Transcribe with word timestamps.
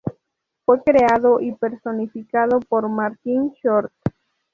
Fue 0.65 0.81
creado 0.81 1.39
y 1.39 1.51
personificado 1.51 2.59
por 2.61 2.89
Martin 2.89 3.53
Short. 3.61 3.93